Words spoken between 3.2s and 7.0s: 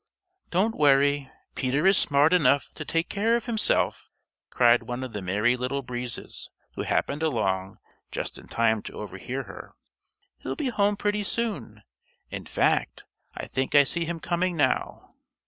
of himself," cried one of the Merry Little Breezes, who